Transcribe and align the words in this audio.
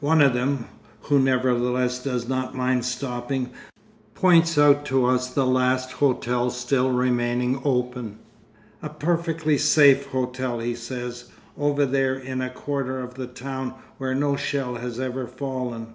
One 0.00 0.20
of 0.20 0.34
them, 0.34 0.66
who 1.04 1.18
nevertheless 1.18 1.98
does 2.04 2.28
not 2.28 2.54
mind 2.54 2.84
stopping, 2.84 3.48
points 4.14 4.58
out 4.58 4.84
to 4.84 5.06
us 5.06 5.30
the 5.30 5.46
last 5.46 5.92
hotel 5.92 6.50
still 6.50 6.90
remaining 6.92 7.58
open, 7.64 8.18
a 8.82 8.90
"perfectly 8.90 9.56
safe" 9.56 10.08
hotel, 10.08 10.58
he 10.58 10.74
says, 10.74 11.30
over 11.56 11.86
there 11.86 12.14
in 12.14 12.42
a 12.42 12.50
quarter 12.50 13.00
of 13.00 13.14
the 13.14 13.26
town 13.26 13.72
where 13.96 14.14
no 14.14 14.36
shell 14.36 14.74
has 14.74 15.00
ever 15.00 15.26
fallen. 15.26 15.94